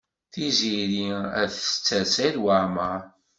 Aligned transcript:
Tiziri 0.33 1.07
ad 1.41 1.49
tetter 1.51 2.03
Saɛid 2.13 2.37
Waɛmaṛ. 2.43 3.01